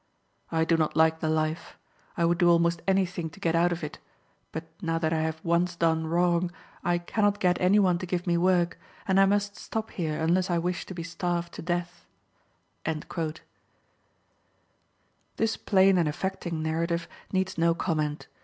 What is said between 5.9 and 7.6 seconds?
wrong, I can not